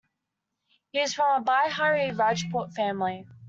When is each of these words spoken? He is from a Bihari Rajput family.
He 0.93 0.99
is 0.99 1.13
from 1.13 1.43
a 1.43 1.45
Bihari 1.45 2.09
Rajput 2.09 2.73
family. 2.73 3.27